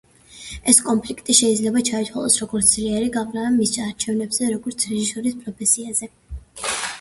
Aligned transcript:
ეს 0.71 0.77
კონფლიქტი 0.85 1.35
შეიძლება 1.39 1.83
ჩაითვალოს, 1.89 2.37
როგორც 2.43 2.71
ძლიერი 2.77 3.11
გავლენა 3.17 3.51
მის 3.59 3.75
არჩევანზე, 3.85 4.49
როგორც 4.55 4.87
რეჟისორის 4.95 5.39
პროფესიაზე. 5.45 6.11